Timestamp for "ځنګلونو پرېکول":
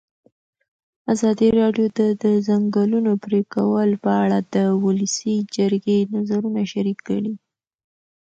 2.47-3.89